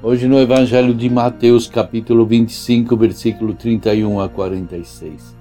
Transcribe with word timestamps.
Hoje 0.00 0.28
no 0.28 0.38
Evangelho 0.38 0.94
de 0.94 1.10
Mateus, 1.10 1.66
capítulo 1.66 2.24
25, 2.24 2.96
versículo 2.96 3.52
31 3.52 4.20
a 4.20 4.28
46. 4.28 5.36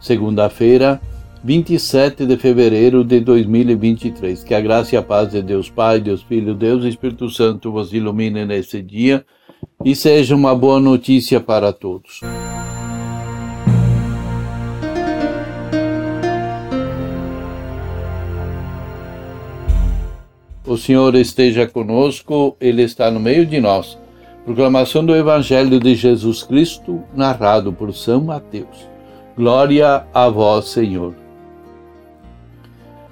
Segunda-feira, 0.00 1.00
27 1.44 2.26
de 2.26 2.36
fevereiro 2.36 3.04
de 3.04 3.20
2023. 3.20 4.42
Que 4.42 4.56
a 4.56 4.60
graça 4.60 4.96
e 4.96 4.98
a 4.98 5.02
paz 5.02 5.30
de 5.30 5.40
Deus 5.40 5.70
Pai, 5.70 6.00
Deus 6.00 6.20
Filho, 6.20 6.52
Deus 6.52 6.84
Espírito 6.84 7.30
Santo 7.30 7.70
vos 7.70 7.92
ilumine 7.92 8.44
nesse 8.44 8.82
dia 8.82 9.24
e 9.84 9.94
seja 9.94 10.34
uma 10.34 10.52
boa 10.52 10.80
notícia 10.80 11.40
para 11.40 11.72
todos. 11.72 12.22
O 20.72 20.78
Senhor 20.78 21.14
esteja 21.16 21.66
conosco, 21.66 22.56
Ele 22.58 22.80
está 22.80 23.10
no 23.10 23.20
meio 23.20 23.44
de 23.44 23.60
nós. 23.60 23.98
Proclamação 24.42 25.04
do 25.04 25.14
Evangelho 25.14 25.78
de 25.78 25.94
Jesus 25.94 26.42
Cristo, 26.42 27.02
narrado 27.14 27.74
por 27.74 27.92
São 27.92 28.22
Mateus. 28.22 28.88
Glória 29.36 30.06
a 30.14 30.30
vós, 30.30 30.68
Senhor. 30.68 31.14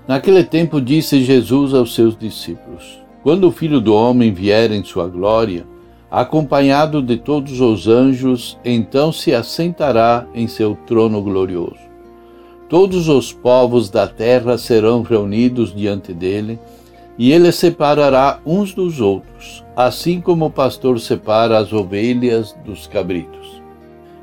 Naquele 0.08 0.42
tempo 0.42 0.80
disse 0.80 1.22
Jesus 1.22 1.74
aos 1.74 1.94
seus 1.94 2.16
discípulos: 2.16 2.98
Quando 3.22 3.48
o 3.48 3.52
Filho 3.52 3.78
do 3.78 3.94
Homem 3.94 4.32
vier 4.32 4.72
em 4.72 4.82
sua 4.82 5.06
glória, 5.06 5.66
acompanhado 6.10 7.02
de 7.02 7.18
todos 7.18 7.60
os 7.60 7.86
anjos, 7.86 8.58
então 8.64 9.12
se 9.12 9.34
assentará 9.34 10.26
em 10.34 10.48
seu 10.48 10.78
trono 10.86 11.20
glorioso. 11.20 11.90
Todos 12.70 13.06
os 13.06 13.34
povos 13.34 13.90
da 13.90 14.06
terra 14.06 14.56
serão 14.56 15.02
reunidos 15.02 15.74
diante 15.74 16.14
dele 16.14 16.58
e 17.20 17.32
ele 17.32 17.52
separará 17.52 18.40
uns 18.46 18.72
dos 18.72 18.98
outros, 18.98 19.62
assim 19.76 20.22
como 20.22 20.46
o 20.46 20.50
pastor 20.50 20.98
separa 20.98 21.58
as 21.58 21.70
ovelhas 21.70 22.56
dos 22.64 22.86
cabritos. 22.86 23.62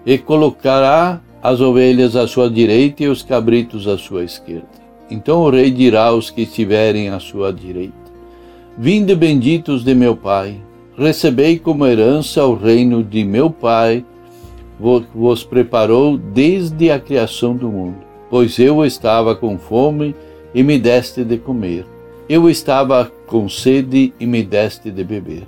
E 0.03 0.17
colocará 0.17 1.21
as 1.39 1.61
ovelhas 1.61 2.15
à 2.15 2.27
sua 2.27 2.49
direita 2.49 3.03
e 3.03 3.07
os 3.07 3.21
cabritos 3.21 3.87
à 3.87 3.99
sua 3.99 4.23
esquerda. 4.23 4.65
Então 5.11 5.41
o 5.41 5.49
rei 5.51 5.69
dirá 5.69 6.05
aos 6.05 6.31
que 6.31 6.41
estiverem 6.41 7.09
à 7.09 7.19
sua 7.19 7.53
direita: 7.53 7.93
Vinde 8.75 9.13
benditos 9.13 9.83
de 9.83 9.93
meu 9.93 10.15
Pai, 10.15 10.59
recebei 10.97 11.59
como 11.59 11.85
herança 11.85 12.43
o 12.45 12.55
reino 12.55 13.03
de 13.03 13.23
meu 13.23 13.51
Pai, 13.51 14.03
vos 15.13 15.43
preparou 15.43 16.17
desde 16.17 16.89
a 16.89 16.99
criação 16.99 17.55
do 17.55 17.69
mundo. 17.69 17.97
Pois 18.27 18.57
eu 18.57 18.83
estava 18.83 19.35
com 19.35 19.55
fome 19.55 20.15
e 20.51 20.63
me 20.63 20.79
deste 20.79 21.23
de 21.23 21.37
comer 21.37 21.85
eu 22.29 22.49
estava 22.49 23.11
com 23.25 23.47
sede 23.47 24.13
e 24.19 24.25
me 24.25 24.43
deste 24.43 24.91
de 24.91 25.03
beber. 25.03 25.43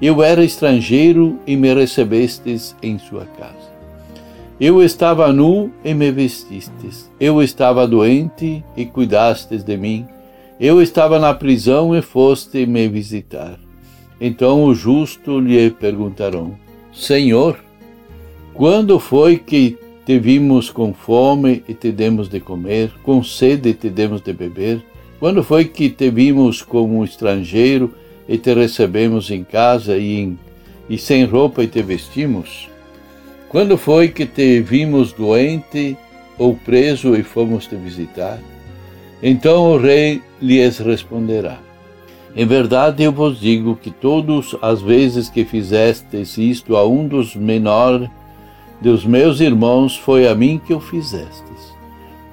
Eu 0.00 0.22
era 0.22 0.44
estrangeiro 0.44 1.38
e 1.46 1.56
me 1.56 1.72
recebestes 1.74 2.76
em 2.82 2.98
sua 2.98 3.24
casa. 3.24 3.72
Eu 4.60 4.82
estava 4.82 5.32
nu 5.32 5.72
e 5.84 5.92
me 5.92 6.12
vestistes. 6.12 7.10
Eu 7.18 7.42
estava 7.42 7.86
doente 7.86 8.64
e 8.76 8.84
cuidastes 8.84 9.64
de 9.64 9.76
mim. 9.76 10.06
Eu 10.60 10.80
estava 10.80 11.18
na 11.18 11.34
prisão 11.34 11.96
e 11.96 12.00
foste 12.00 12.66
me 12.66 12.88
visitar. 12.88 13.58
Então 14.20 14.64
o 14.64 14.74
justo 14.74 15.40
lhe 15.40 15.70
perguntarão: 15.70 16.56
Senhor, 16.92 17.58
quando 18.54 19.00
foi 19.00 19.36
que 19.38 19.76
te 20.06 20.18
vimos 20.18 20.70
com 20.70 20.94
fome 20.94 21.64
e 21.68 21.74
te 21.74 21.90
demos 21.90 22.28
de 22.28 22.38
comer, 22.38 22.92
com 23.02 23.22
sede 23.24 23.70
e 23.70 23.74
te 23.74 23.90
demos 23.90 24.20
de 24.20 24.32
beber? 24.32 24.80
Quando 25.22 25.44
foi 25.44 25.66
que 25.66 25.88
te 25.88 26.10
vimos 26.10 26.62
como 26.62 27.04
estrangeiro 27.04 27.94
e 28.28 28.36
te 28.36 28.52
recebemos 28.52 29.30
em 29.30 29.44
casa 29.44 29.96
e, 29.96 30.18
em, 30.18 30.36
e 30.90 30.98
sem 30.98 31.24
roupa 31.24 31.62
e 31.62 31.68
te 31.68 31.80
vestimos? 31.80 32.68
Quando 33.48 33.78
foi 33.78 34.08
que 34.08 34.26
te 34.26 34.60
vimos 34.60 35.12
doente 35.12 35.96
ou 36.36 36.56
preso 36.56 37.14
e 37.14 37.22
fomos 37.22 37.68
te 37.68 37.76
visitar? 37.76 38.40
Então 39.22 39.70
o 39.70 39.78
rei 39.78 40.20
lhes 40.40 40.78
responderá: 40.78 41.60
Em 42.34 42.44
verdade 42.44 43.04
eu 43.04 43.12
vos 43.12 43.38
digo 43.38 43.76
que 43.76 43.92
todas 43.92 44.56
as 44.60 44.82
vezes 44.82 45.28
que 45.30 45.44
fizestes 45.44 46.36
isto 46.36 46.76
a 46.76 46.84
um 46.84 47.06
dos 47.06 47.36
menores 47.36 48.10
dos 48.80 49.06
meus 49.06 49.38
irmãos, 49.38 49.96
foi 49.96 50.26
a 50.26 50.34
mim 50.34 50.60
que 50.66 50.74
o 50.74 50.80
fizestes 50.80 51.71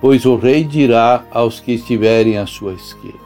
pois 0.02 0.26
o 0.26 0.36
rei 0.36 0.64
dirá 0.64 1.24
aos 1.32 1.60
que 1.60 1.74
estiverem 1.74 2.38
à 2.38 2.46
sua 2.46 2.74
esquerda: 2.74 3.18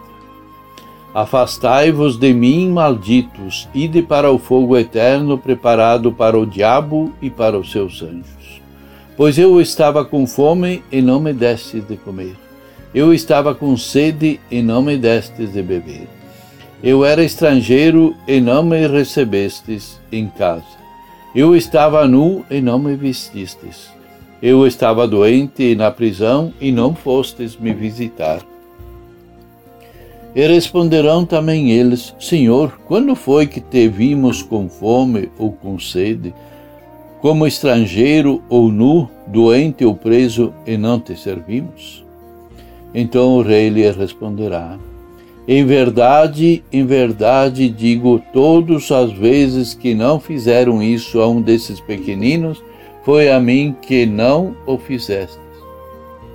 Afastai-vos 1.13 2.17
de 2.17 2.33
mim, 2.33 2.69
malditos, 2.69 3.69
ide 3.73 4.01
para 4.01 4.31
o 4.31 4.39
fogo 4.39 4.77
eterno 4.77 5.37
preparado 5.37 6.11
para 6.11 6.37
o 6.37 6.45
diabo 6.45 7.11
e 7.21 7.29
para 7.29 7.57
os 7.57 7.71
seus 7.71 8.01
anjos. 8.01 8.61
Pois 9.15 9.37
eu 9.37 9.61
estava 9.61 10.03
com 10.03 10.25
fome 10.25 10.81
e 10.91 11.01
não 11.01 11.19
me 11.19 11.31
destes 11.31 11.87
de 11.87 11.97
comer. 11.97 12.35
Eu 12.95 13.13
estava 13.13 13.53
com 13.53 13.77
sede 13.77 14.39
e 14.49 14.61
não 14.61 14.81
me 14.81 14.97
destes 14.97 15.53
de 15.53 15.61
beber. 15.61 16.07
Eu 16.83 17.05
era 17.05 17.23
estrangeiro 17.23 18.15
e 18.27 18.41
não 18.41 18.63
me 18.63 18.87
recebestes 18.87 19.99
em 20.11 20.27
casa. 20.27 20.83
Eu 21.35 21.55
estava 21.55 22.07
nu 22.07 22.45
e 22.49 22.59
não 22.59 22.77
me 22.77 22.95
vestistes. 22.95 23.89
Eu 24.45 24.67
estava 24.67 25.07
doente 25.07 25.73
na 25.73 25.89
prisão 25.89 26.51
e 26.59 26.69
não 26.69 26.93
fostes 26.93 27.55
me 27.55 27.73
visitar. 27.73 28.41
E 30.35 30.45
responderão 30.45 31.25
também 31.25 31.71
eles: 31.71 32.13
Senhor, 32.19 32.77
quando 32.85 33.15
foi 33.15 33.47
que 33.47 33.61
te 33.61 33.87
vimos 33.87 34.43
com 34.43 34.67
fome 34.67 35.29
ou 35.39 35.53
com 35.53 35.79
sede, 35.79 36.33
como 37.21 37.47
estrangeiro 37.47 38.43
ou 38.49 38.67
nu, 38.67 39.09
doente 39.27 39.85
ou 39.85 39.95
preso, 39.95 40.53
e 40.67 40.75
não 40.75 40.99
te 40.99 41.15
servimos? 41.15 42.03
Então 42.93 43.37
o 43.37 43.41
rei 43.41 43.69
lhe 43.69 43.89
responderá: 43.89 44.77
Em 45.47 45.65
verdade, 45.65 46.61
em 46.69 46.85
verdade 46.85 47.69
digo, 47.69 48.21
todas 48.33 48.91
as 48.91 49.09
vezes 49.13 49.73
que 49.73 49.95
não 49.95 50.19
fizeram 50.19 50.83
isso 50.83 51.21
a 51.21 51.29
um 51.29 51.41
desses 51.41 51.79
pequeninos, 51.79 52.61
foi 53.03 53.29
a 53.29 53.39
mim 53.39 53.75
que 53.81 54.05
não 54.05 54.55
o 54.65 54.77
fizestes. 54.77 55.39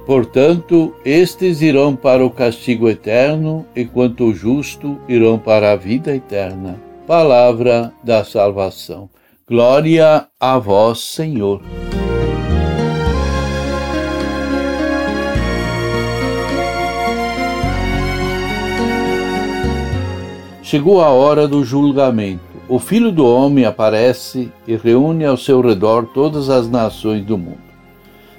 Portanto, 0.07 0.95
estes 1.05 1.61
irão 1.61 1.95
para 1.95 2.25
o 2.25 2.31
castigo 2.31 2.89
eterno, 2.89 3.67
enquanto 3.77 4.25
o 4.25 4.35
justo 4.35 4.99
irão 5.09 5.39
para 5.39 5.73
a 5.73 5.77
vida 5.77 6.15
eterna. 6.15 6.81
Palavra 7.07 7.93
da 8.03 8.25
salvação. 8.25 9.09
Glória 9.47 10.27
a 10.39 10.59
vós, 10.59 11.01
Senhor. 11.01 11.63
Chegou 20.63 21.01
a 21.01 21.09
hora 21.09 21.49
do 21.49 21.65
julgamento 21.65 22.48
o 22.69 22.79
Filho 22.79 23.11
do 23.11 23.27
Homem 23.27 23.65
aparece 23.65 24.53
e 24.67 24.77
reúne 24.77 25.25
ao 25.25 25.39
seu 25.39 25.61
redor 25.63 26.07
todas 26.13 26.51
as 26.51 26.69
nações 26.69 27.25
do 27.25 27.39
mundo. 27.39 27.69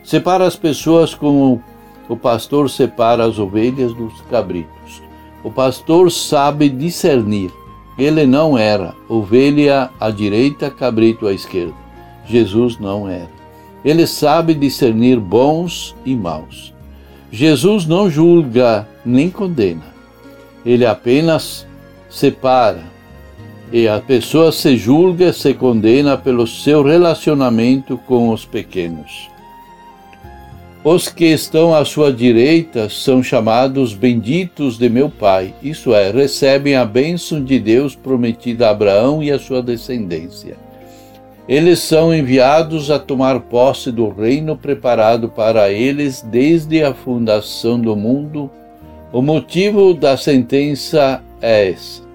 Separa 0.04 0.46
as 0.46 0.56
pessoas 0.56 1.16
como 1.16 1.64
o 2.08 2.16
pastor 2.16 2.70
separa 2.70 3.26
as 3.26 3.40
ovelhas 3.40 3.92
dos 3.94 4.22
cabritos. 4.30 5.02
O 5.44 5.50
pastor 5.50 6.12
sabe 6.12 6.70
discernir. 6.70 7.52
Ele 7.98 8.26
não 8.26 8.58
era 8.58 8.94
ovelha 9.08 9.90
à 10.00 10.12
direita, 10.12 10.70
cabrito 10.70 11.28
à 11.28 11.34
esquerda. 11.34 11.74
Jesus 12.26 12.78
não 12.78 13.10
era. 13.10 13.30
Ele 13.84 14.06
sabe 14.06 14.54
discernir 14.54 15.20
bons 15.20 15.96
e 16.06 16.16
maus. 16.16 16.74
Jesus 17.32 17.86
não 17.86 18.10
julga 18.10 18.88
nem 19.04 19.30
condena. 19.30 19.94
Ele 20.66 20.86
apenas 20.86 21.66
separa 22.10 22.84
e 23.72 23.88
a 23.88 24.00
pessoa 24.00 24.52
se 24.52 24.76
julga, 24.76 25.32
se 25.32 25.54
condena 25.54 26.18
pelo 26.18 26.48
seu 26.48 26.84
relacionamento 26.84 27.98
com 28.08 28.30
os 28.30 28.46
pequenos. 28.46 29.30
Os 30.84 31.10
que 31.10 31.26
estão 31.26 31.76
à 31.76 31.84
sua 31.84 32.12
direita 32.12 32.90
são 32.90 33.22
chamados 33.22 33.94
benditos 33.94 34.78
de 34.78 34.90
meu 34.90 35.10
Pai, 35.10 35.54
isso 35.62 35.94
é, 35.94 36.10
recebem 36.10 36.76
a 36.76 36.86
bênção 36.86 37.44
de 37.44 37.60
Deus 37.60 37.96
prometida 37.96 38.68
a 38.68 38.72
Abraão 38.72 39.22
e 39.22 39.30
a 39.30 39.38
sua 39.38 39.62
descendência. 39.62 40.56
Eles 41.50 41.80
são 41.80 42.14
enviados 42.14 42.90
a 42.90 42.98
tomar 42.98 43.40
posse 43.40 43.92
do 43.92 44.08
reino 44.08 44.56
preparado 44.56 45.30
para 45.30 45.70
eles 45.70 46.22
desde 46.22 46.84
a 46.84 46.94
fundação 46.94 47.80
do 47.80 47.96
mundo. 47.96 48.50
O 49.12 49.22
motivo 49.22 49.94
da 49.94 50.16
sentença 50.16 51.22
é 51.42 51.72
esse. 51.72 52.09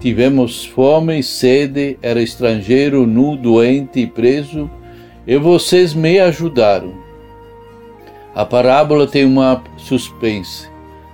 Tivemos 0.00 0.64
fome 0.64 1.18
e 1.18 1.22
sede, 1.22 1.98
era 2.00 2.22
estrangeiro, 2.22 3.06
nu, 3.06 3.36
doente 3.36 4.00
e 4.00 4.06
preso, 4.06 4.70
e 5.26 5.36
vocês 5.36 5.92
me 5.92 6.18
ajudaram. 6.18 6.94
A 8.34 8.46
parábola 8.46 9.06
tem 9.06 9.26
uma 9.26 9.62
suspense. 9.76 10.66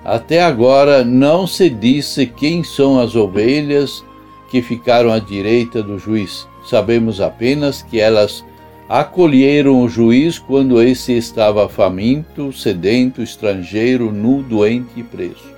Até 0.05 0.41
agora 0.41 1.05
não 1.05 1.49
se 1.49 1.69
disse 1.69 2.27
quem 2.27 2.63
são 2.63 3.01
as 3.01 3.17
ovelhas 3.17 4.05
que 4.53 4.63
ficaram 4.63 5.11
à 5.11 5.19
direita 5.19 5.83
do 5.83 5.99
juiz. 5.99 6.47
Sabemos 6.65 7.21
apenas 7.21 7.83
que 7.83 7.99
elas 7.99 8.45
acolheram 8.89 9.83
o 9.83 9.89
juiz 9.89 10.39
quando 10.39 10.81
esse 10.81 11.13
estava 11.13 11.69
faminto, 11.69 12.53
sedento, 12.53 13.21
estrangeiro, 13.21 14.13
nu, 14.13 14.45
doente 14.45 14.91
e 14.97 15.03
preso. 15.03 15.57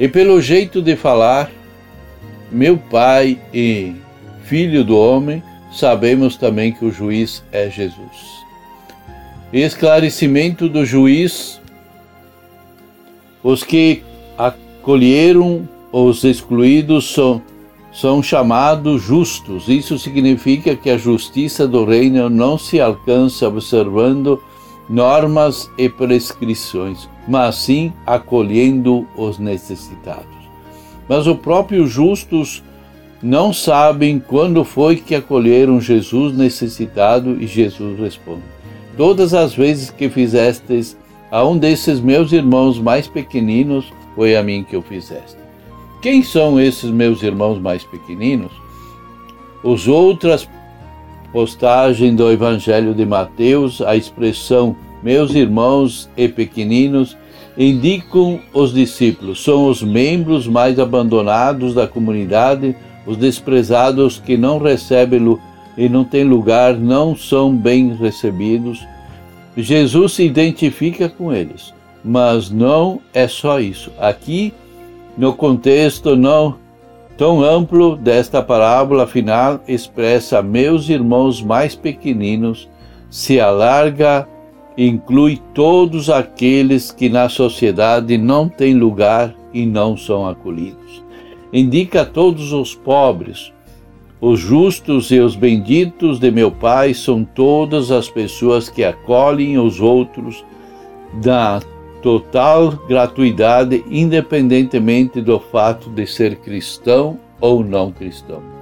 E 0.00 0.08
pelo 0.08 0.40
jeito 0.40 0.82
de 0.82 0.96
falar, 0.96 1.48
meu 2.50 2.76
pai 2.76 3.38
e 3.52 3.94
filho 4.44 4.84
do 4.84 4.96
homem, 4.96 5.42
sabemos 5.72 6.36
também 6.36 6.72
que 6.72 6.84
o 6.84 6.92
juiz 6.92 7.42
é 7.52 7.70
Jesus. 7.70 8.40
Esclarecimento 9.52 10.68
do 10.68 10.84
juiz: 10.84 11.60
os 13.42 13.62
que 13.62 14.02
acolheram 14.36 15.68
os 15.92 16.24
excluídos 16.24 17.12
são 17.12 17.42
são 17.92 18.22
chamados 18.22 19.02
justos. 19.02 19.68
Isso 19.68 19.98
significa 19.98 20.76
que 20.76 20.90
a 20.90 20.98
justiça 20.98 21.66
do 21.66 21.84
reino 21.84 22.30
não 22.30 22.56
se 22.56 22.80
alcança 22.80 23.48
observando 23.48 24.40
normas 24.88 25.70
e 25.78 25.88
prescrições, 25.88 27.08
mas 27.26 27.56
sim 27.56 27.92
acolhendo 28.06 29.06
os 29.16 29.38
necessitados. 29.38 30.39
Mas 31.10 31.26
os 31.26 31.36
próprios 31.38 31.90
justos 31.90 32.62
não 33.20 33.52
sabem 33.52 34.20
quando 34.20 34.62
foi 34.62 34.94
que 34.94 35.16
acolheram 35.16 35.80
Jesus 35.80 36.36
necessitado 36.36 37.36
e 37.42 37.48
Jesus 37.48 37.98
responde: 37.98 38.44
Todas 38.96 39.34
as 39.34 39.52
vezes 39.52 39.90
que 39.90 40.08
fizestes 40.08 40.96
a 41.28 41.44
um 41.44 41.58
desses 41.58 41.98
meus 41.98 42.30
irmãos 42.30 42.78
mais 42.78 43.08
pequeninos, 43.08 43.92
foi 44.14 44.36
a 44.36 44.42
mim 44.42 44.62
que 44.62 44.76
o 44.76 44.82
fizeste. 44.82 45.36
Quem 46.00 46.22
são 46.22 46.60
esses 46.60 46.88
meus 46.88 47.24
irmãos 47.24 47.58
mais 47.58 47.82
pequeninos? 47.82 48.52
Os 49.64 49.88
outras 49.88 50.48
postagens 51.32 52.14
do 52.14 52.30
Evangelho 52.30 52.94
de 52.94 53.04
Mateus, 53.04 53.82
a 53.82 53.96
expressão 53.96 54.76
meus 55.02 55.34
irmãos 55.34 56.08
e 56.16 56.28
pequeninos 56.28 57.16
indicam 57.62 58.40
os 58.54 58.72
discípulos, 58.72 59.44
são 59.44 59.68
os 59.68 59.82
membros 59.82 60.46
mais 60.46 60.78
abandonados 60.78 61.74
da 61.74 61.86
comunidade, 61.86 62.74
os 63.06 63.18
desprezados 63.18 64.18
que 64.18 64.34
não 64.34 64.58
recebem 64.58 65.38
e 65.76 65.86
não 65.86 66.02
têm 66.02 66.24
lugar, 66.24 66.74
não 66.74 67.14
são 67.14 67.54
bem 67.54 67.94
recebidos. 67.94 68.82
Jesus 69.54 70.14
se 70.14 70.24
identifica 70.24 71.06
com 71.06 71.30
eles, 71.30 71.74
mas 72.02 72.50
não 72.50 72.98
é 73.12 73.28
só 73.28 73.60
isso. 73.60 73.92
Aqui 73.98 74.54
no 75.18 75.34
contexto 75.34 76.16
não 76.16 76.56
tão 77.14 77.44
amplo 77.44 77.94
desta 77.94 78.42
parábola 78.42 79.06
final, 79.06 79.60
expressa 79.68 80.40
meus 80.40 80.88
irmãos 80.88 81.42
mais 81.42 81.74
pequeninos, 81.74 82.66
se 83.10 83.38
alarga 83.38 84.26
inclui 84.86 85.38
todos 85.52 86.08
aqueles 86.08 86.90
que 86.90 87.10
na 87.10 87.28
sociedade 87.28 88.16
não 88.16 88.48
têm 88.48 88.72
lugar 88.74 89.34
e 89.52 89.66
não 89.66 89.94
são 89.94 90.26
acolhidos. 90.26 91.04
Indica 91.52 92.06
todos 92.06 92.52
os 92.52 92.74
pobres, 92.74 93.52
os 94.22 94.40
justos 94.40 95.10
e 95.10 95.18
os 95.18 95.36
benditos 95.36 96.18
de 96.18 96.30
meu 96.30 96.50
Pai 96.50 96.94
são 96.94 97.24
todas 97.24 97.90
as 97.90 98.08
pessoas 98.08 98.70
que 98.70 98.82
acolhem 98.82 99.58
os 99.58 99.80
outros 99.80 100.42
da 101.22 101.60
total 102.00 102.70
gratuidade, 102.88 103.84
independentemente 103.90 105.20
do 105.20 105.38
fato 105.38 105.90
de 105.90 106.06
ser 106.06 106.36
cristão 106.36 107.18
ou 107.38 107.62
não 107.62 107.92
cristão. 107.92 108.59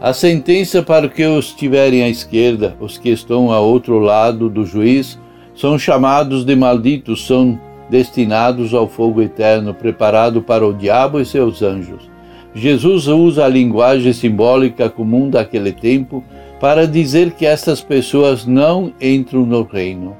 A 0.00 0.12
sentença 0.12 0.80
para 0.80 1.06
os 1.06 1.12
que 1.12 1.22
estiverem 1.22 2.04
à 2.04 2.08
esquerda, 2.08 2.76
os 2.78 2.96
que 2.96 3.08
estão 3.08 3.50
ao 3.50 3.64
outro 3.64 3.98
lado 3.98 4.48
do 4.48 4.64
juiz, 4.64 5.18
são 5.56 5.76
chamados 5.76 6.44
de 6.44 6.54
malditos, 6.54 7.26
são 7.26 7.58
destinados 7.90 8.72
ao 8.72 8.86
fogo 8.86 9.20
eterno, 9.20 9.74
preparado 9.74 10.40
para 10.40 10.64
o 10.64 10.72
diabo 10.72 11.18
e 11.18 11.26
seus 11.26 11.62
anjos. 11.62 12.08
Jesus 12.54 13.08
usa 13.08 13.44
a 13.44 13.48
linguagem 13.48 14.12
simbólica 14.12 14.88
comum 14.88 15.28
daquele 15.28 15.72
tempo 15.72 16.22
para 16.60 16.86
dizer 16.86 17.32
que 17.32 17.44
essas 17.44 17.80
pessoas 17.80 18.46
não 18.46 18.92
entram 19.00 19.44
no 19.44 19.64
reino. 19.64 20.16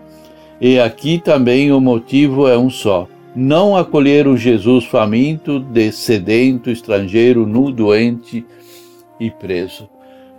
E 0.61 0.81
aqui 0.81 1.21
também 1.23 1.71
o 1.71 1.81
motivo 1.81 2.49
é 2.49 2.59
um 2.59 2.69
só: 2.69 3.07
não 3.35 3.77
acolher 3.77 4.27
o 4.27 4.37
Jesus 4.37 4.87
faminto, 4.87 5.65
sedento, 5.93 6.69
estrangeiro, 6.69 7.47
nu, 7.47 7.71
doente 7.71 8.45
e 9.21 9.31
preso. 9.31 9.89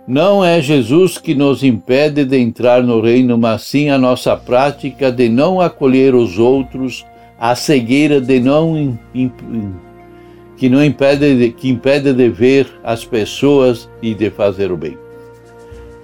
Não 0.06 0.44
é 0.44 0.60
Jesus 0.60 1.18
que 1.18 1.34
nos 1.34 1.62
impede 1.62 2.24
de 2.24 2.36
entrar 2.36 2.82
no 2.82 3.00
reino, 3.00 3.38
mas 3.38 3.62
sim 3.62 3.90
a 3.90 3.98
nossa 3.98 4.36
prática 4.36 5.12
de 5.12 5.28
não 5.28 5.60
acolher 5.60 6.14
os 6.14 6.38
outros, 6.38 7.06
a 7.38 7.54
cegueira 7.54 8.20
de 8.20 8.40
não 8.40 8.98
que 10.56 10.68
não 10.68 10.84
impede 10.84 11.52
que 11.52 11.68
impede 11.68 12.12
de 12.12 12.28
ver 12.28 12.66
as 12.82 13.04
pessoas 13.04 13.88
e 14.02 14.14
de 14.14 14.30
fazer 14.30 14.70
o 14.72 14.76
bem. 14.76 14.98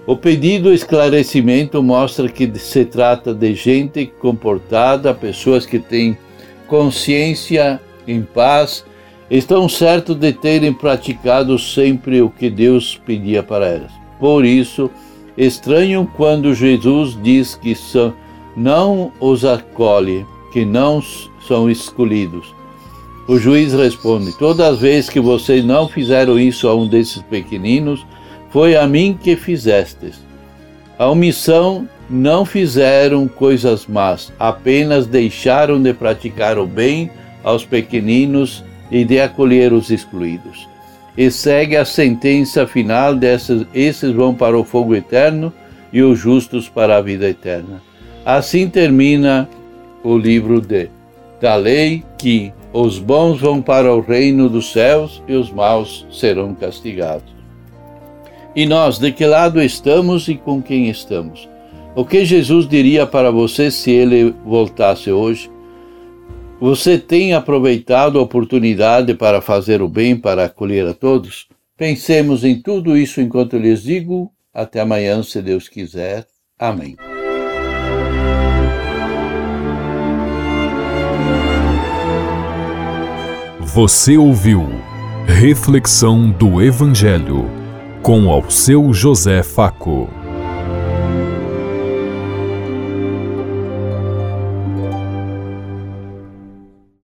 O 0.07 0.17
pedido 0.17 0.73
esclarecimento 0.73 1.83
mostra 1.83 2.29
que 2.29 2.51
se 2.59 2.85
trata 2.85 3.35
de 3.35 3.55
gente 3.55 4.07
comportada, 4.21 5.13
pessoas 5.13 5.67
que 5.67 5.81
têm 5.81 6.17
consciência 6.69 7.81
em 8.07 8.23
paz, 8.23 8.85
estão 9.31 9.69
certos 9.69 10.17
de 10.17 10.33
terem 10.33 10.73
praticado 10.73 11.59
sempre 11.59 12.23
o 12.23 12.31
que 12.31 12.49
Deus 12.49 13.01
pedia 13.05 13.43
para 13.43 13.67
elas. 13.67 13.93
Por 14.19 14.45
isso, 14.45 14.91
estranham 15.37 16.07
quando 16.07 16.55
Jesus 16.55 17.19
diz 17.23 17.55
que 17.55 17.75
são, 17.75 18.15
não 18.57 19.13
os 19.21 19.45
acolhe, 19.45 20.25
que 20.53 20.65
não 20.65 21.03
são 21.47 21.71
escolhidos. 21.71 22.55
O 23.29 23.39
juiz 23.39 23.73
responde: 23.73 24.37
Todas 24.39 24.75
as 24.75 24.81
vezes 24.81 25.11
que 25.11 25.21
vocês 25.21 25.65
não 25.65 25.89
fizeram 25.89 26.39
isso 26.39 26.69
a 26.69 26.75
um 26.75 26.87
desses 26.87 27.21
pequeninos, 27.23 28.07
foi 28.51 28.77
a 28.77 28.87
mim 28.87 29.19
que 29.21 29.37
fizestes. 29.37 30.25
A 30.99 31.09
omissão 31.09 31.87
não 32.09 32.45
fizeram 32.45 33.27
coisas 33.27 33.87
más, 33.87 34.33
apenas 34.39 35.07
deixaram 35.07 35.83
de 35.83 35.93
praticar 35.93 36.57
o 36.57 36.67
bem 36.67 37.11
aos 37.43 37.65
pequeninos 37.65 38.65
e 38.91 39.05
de 39.05 39.21
acolher 39.21 39.73
os 39.73 39.91
excluídos. 39.91 40.69
E 41.17 41.31
segue 41.31 41.77
a 41.77 41.85
sentença 41.85 42.67
final 42.67 43.15
dessas, 43.15 43.67
esses 43.75 44.13
vão 44.13 44.35
para 44.35 44.59
o 44.59 44.65
fogo 44.65 44.95
eterno 44.95 45.53
e 45.93 46.03
os 46.03 46.19
justos 46.19 46.69
para 46.69 46.97
a 46.97 47.01
vida 47.01 47.29
eterna. 47.29 47.81
Assim 48.25 48.69
termina 48.69 49.49
o 50.03 50.17
livro 50.17 50.61
de, 50.61 50.89
da 51.41 51.57
lei 51.57 52.03
que 52.19 52.53
os 52.73 52.99
bons 52.99 53.41
vão 53.41 53.63
para 53.63 53.95
o 53.95 54.01
reino 54.01 54.49
dos 54.49 54.73
céus 54.73 55.23
e 55.27 55.35
os 55.35 55.51
maus 55.51 56.07
serão 56.11 56.55
castigados. 56.55 57.35
E 58.55 58.67
nós, 58.67 58.99
de 58.99 59.13
que 59.13 59.25
lado 59.25 59.63
estamos 59.63 60.29
e 60.29 60.35
com 60.35 60.61
quem 60.63 60.89
estamos? 60.89 61.49
O 61.95 62.05
que 62.05 62.25
Jesus 62.25 62.69
diria 62.69 63.07
para 63.07 63.31
você 63.31 63.71
se 63.71 63.91
ele 63.91 64.35
voltasse 64.45 65.11
hoje? 65.11 65.51
Você 66.59 66.99
tem 66.99 67.35
aproveitado 67.35 68.19
a 68.19 68.23
oportunidade 68.23 69.15
para 69.15 69.43
fazer 69.43 69.83
o 69.83 69.89
bem, 69.89 70.17
para 70.17 70.47
acolher 70.47 70.87
a 70.87 70.95
todos? 70.95 71.49
Pensemos 71.77 72.45
em 72.45 72.61
tudo 72.63 72.97
isso 72.97 73.21
enquanto 73.21 73.59
lhes 73.59 73.83
digo. 73.83 74.33
Até 74.55 74.81
amanhã, 74.81 75.23
se 75.23 75.43
Deus 75.43 75.69
quiser. 75.69 76.27
Amém. 76.59 76.97
Você 83.61 84.17
ouviu 84.17 84.67
Reflexão 85.27 86.31
do 86.31 86.63
Evangelho 86.63 87.51
com 88.01 88.31
ao 88.31 88.51
seu 88.51 88.95
José 88.95 89.43
Faco. 89.43 90.09